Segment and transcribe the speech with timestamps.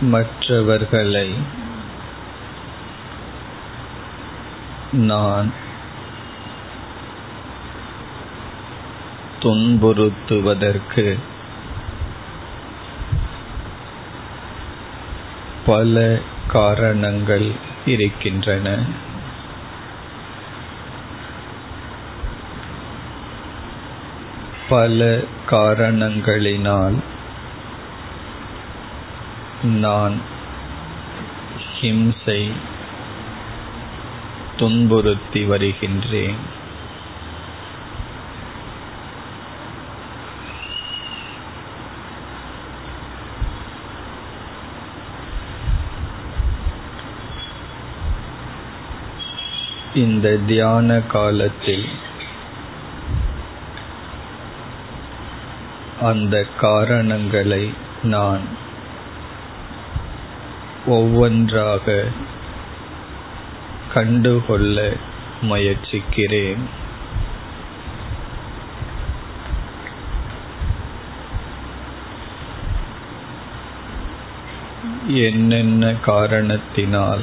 [0.00, 1.34] மற்றவர்களை
[4.92, 5.52] நான்
[9.42, 11.18] துன்புறுத்துவதற்கு
[15.66, 16.18] பல
[16.48, 17.52] காரணங்கள்
[17.86, 18.78] இருக்கின்றன.
[24.68, 26.94] பல காரணங்களினால்
[29.62, 30.20] நான்
[31.80, 32.52] ஹிம்சை
[34.56, 36.62] துன்புறுத்தி வருகின்றேன்.
[49.94, 51.88] இந்த தியான காலத்தில்
[56.00, 58.62] அந்த காரணங்களை நான்
[60.86, 62.04] ஒவ்வொன்றாக
[63.94, 64.92] கண்டுகொள்ள
[65.40, 66.82] முயற்சிக்கிறேன்.
[75.06, 77.22] என்னென்ன காரணத்தினால்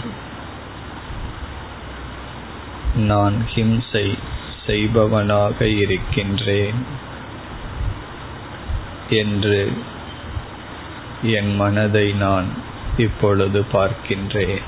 [2.96, 4.18] நான் ஹிம்சை
[4.66, 6.86] செய்பவனாக இருக்கின்றேன்
[9.10, 9.72] என்று
[11.24, 12.61] என் மனதை நான்
[13.02, 14.64] இப்பொழுது பார்க்கின்றேன்.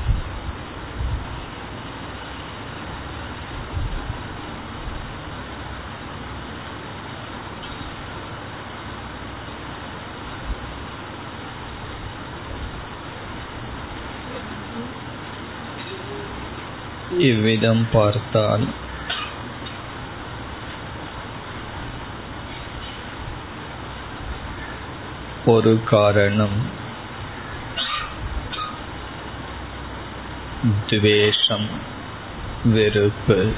[17.17, 18.65] இவ்விதம் பார்த்தால்
[25.45, 26.57] ஒரு காரணம்.
[30.87, 31.67] துவேஷம்
[32.63, 33.51] வெறுப்பு.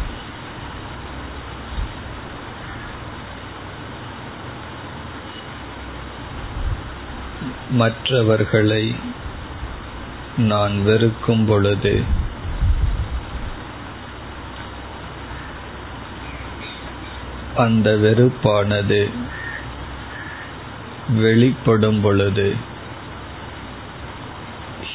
[7.72, 8.96] மற்றவர்களை
[10.38, 12.04] நான் வெறுக்கும் பொழுது
[17.56, 19.10] அந்த வெறுப்பானது
[21.10, 22.56] வெளிப்படும் பொழுது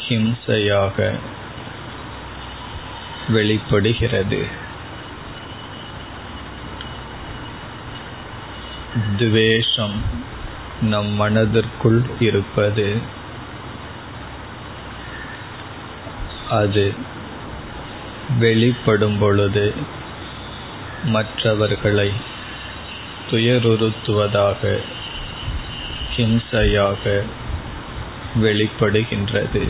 [0.08, 1.14] ஹிம்சையாக
[3.30, 4.46] வெளிப்படுகிறது.
[9.18, 10.02] துவேஷம்
[10.80, 12.98] நம் மனதிற்குள் இருப்பது.
[16.50, 16.94] அது
[18.38, 19.74] வெளிப்படும் பொழுது
[21.04, 22.12] மற்றவர்களை
[23.30, 24.78] துயருறுத்துவதாக
[26.16, 27.22] ஹிம்சையாக
[28.42, 29.68] வெளிப்படுகின்றது.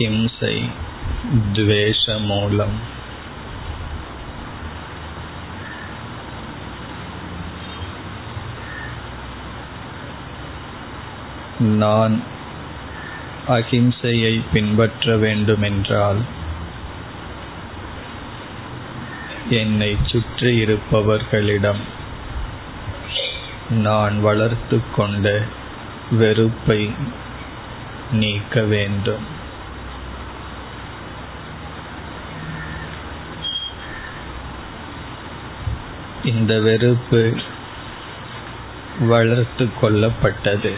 [0.00, 0.56] ஹிம்சை
[1.52, 2.76] துவேஷ மூலம்
[11.78, 12.22] நான்
[13.48, 16.20] அகிம்சையை பின்பற்ற வேண்டுமென்றால்
[19.50, 21.82] என்னை சுற்றி இருப்பவர்களிடம்
[23.70, 25.42] நான் வளர்த்து கொண்ட
[26.10, 26.90] வெறுப்பை
[28.12, 29.38] நீக்க வேண்டும்.
[36.30, 37.36] இந்த வெறுப்பு
[39.00, 40.72] வளர்த்து கொள்ளப்பட்டது.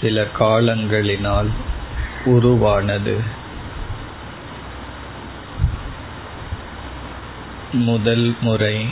[0.00, 1.50] சில காலங்களினால்
[2.24, 3.20] உருவானது.
[7.72, 8.88] முதல் முறை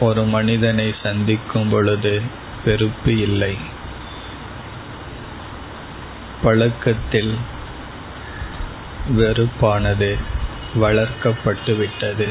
[0.00, 2.22] ஒரு மனிதனை சந்திக்கும் பொழுது
[2.64, 3.56] வெறுப்பு இல்லை.
[6.42, 7.34] பழக்கத்தில்
[9.08, 10.34] வெறுப்பானது.
[10.76, 12.28] வளர்க்கப்பட்டு விட்டது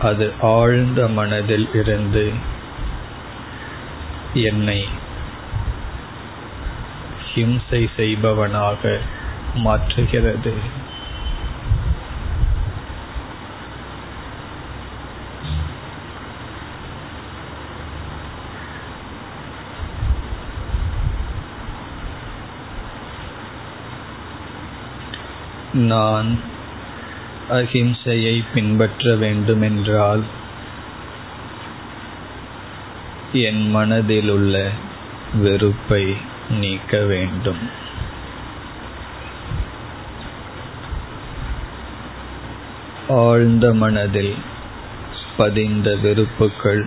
[0.00, 2.24] அது ஆழ்ந்த மனதில் இருந்து
[4.42, 4.80] என்னை
[7.30, 8.98] ஹிம்சை செய்பவனாக
[9.54, 10.52] மாற்றுகிறது.
[25.72, 26.38] நான்
[27.50, 30.22] அகிம்சையை பின்பற்ற வேண்டுமென்றால்
[33.32, 34.68] என் மனதிலுள்ள
[35.34, 36.16] வெறுப்பை
[36.50, 37.58] நீக்க வேண்டும்.
[43.08, 44.34] ஆழ்ந்த மனதில்
[45.36, 46.86] பதிந்த வெறுப்புகள்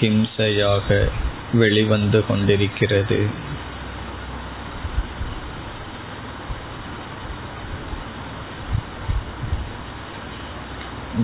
[0.00, 1.08] ஹிம்சையாக
[1.52, 3.48] வெளிவந்து கொண்டிருக்கிறது.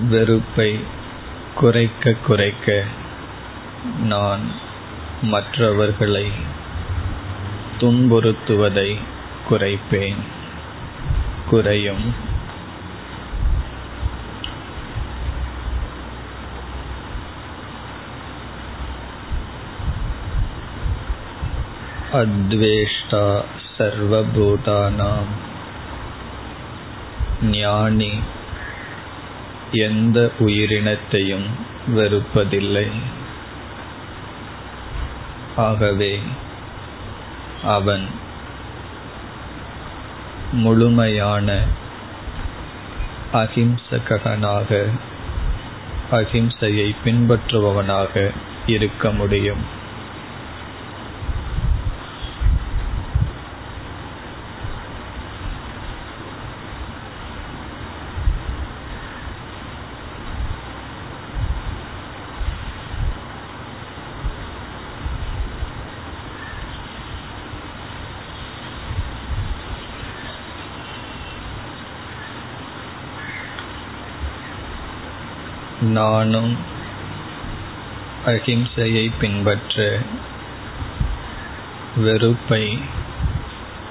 [0.03, 0.81] வெறுப்பை
[1.55, 2.85] குறைக்க குறைக்க
[4.03, 4.53] நான்
[5.23, 6.31] மற்றவர்களை
[7.81, 8.99] துன்புறுத்துவதை
[9.51, 10.17] குறைப்பேன்.
[11.51, 12.15] குறையும்.
[22.13, 23.45] அத்வேஷ்டா
[23.79, 25.33] சர்வபூதானாம்.
[27.43, 28.13] ஞானி
[29.77, 31.47] எந்த உயிரினத்தையும்
[31.95, 32.87] வெறுப்பதில்லை.
[35.57, 36.21] ஆகவே
[37.65, 38.07] அவன்
[40.53, 41.63] முழுமையான
[43.33, 44.87] அகிம்சகனாக
[46.11, 48.31] அகிம்சையை பின்பற்றுபவனாக
[48.67, 49.76] இருக்க முடியும்.
[75.81, 76.57] நானும்
[78.27, 79.99] அகிம்சையை பின்பற்ற
[81.97, 82.79] வெறுப்பை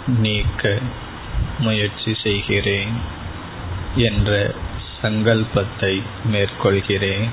[0.07, 0.79] நீக்க
[1.59, 2.93] முயற்சி செய்கிறேன்
[3.95, 4.53] என்ற
[5.01, 7.29] சங்கல்பத்தை மேற்கொள்கிறேன்.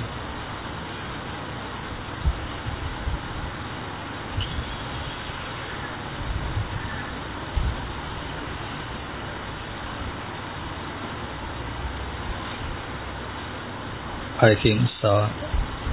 [14.43, 15.27] अहिंसा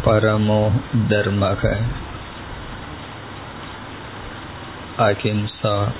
[0.06, 1.76] परमो धर्म। है
[5.00, 5.94] अहिंसा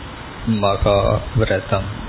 [0.50, 2.09] महाव्रतम्।